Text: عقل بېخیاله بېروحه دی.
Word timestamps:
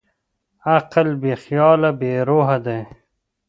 عقل 0.75 1.07
بېخیاله 1.21 1.89
بېروحه 1.99 2.57
دی. 2.65 2.79